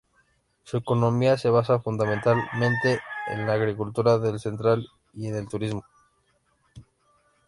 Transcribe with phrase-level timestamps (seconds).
[0.63, 5.83] Su economía se basa fundamentalmente en la agricultura del cereal y en el turismo.